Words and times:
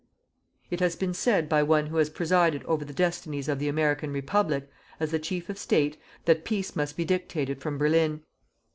It 0.71 0.79
has 0.79 0.95
been 0.95 1.13
said 1.13 1.47
by 1.47 1.61
one 1.61 1.85
who 1.85 1.97
has 1.97 2.09
presided 2.09 2.63
over 2.63 2.83
the 2.83 2.91
destinies 2.91 3.47
of 3.47 3.59
the 3.59 3.69
American 3.69 4.11
Republic, 4.11 4.67
as 4.99 5.11
the 5.11 5.19
chief 5.19 5.47
of 5.47 5.59
State, 5.59 5.95
that 6.25 6.43
peace 6.43 6.75
must 6.75 6.97
be 6.97 7.05
dictated 7.05 7.61
from 7.61 7.77
Berlin. 7.77 8.23